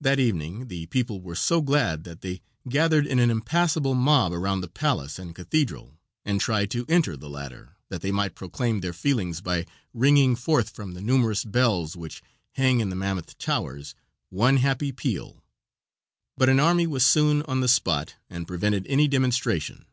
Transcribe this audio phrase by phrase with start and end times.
[0.00, 4.62] That evening the people were so glad that they gathered in an impassable mob around
[4.62, 8.94] the palace and cathedral, and tried to enter the latter, that they might proclaim their
[8.94, 13.94] feelings by ringing forth from the numerous bells which hang in the mammoth towers,
[14.30, 15.44] one happy peal;
[16.38, 19.84] but an army was soon on the spot and prevented any demonstration.